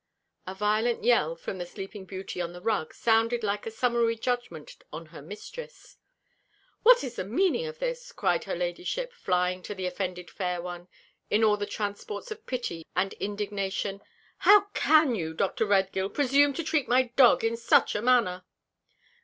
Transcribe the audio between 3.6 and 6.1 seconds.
a summary judgment on her mistress.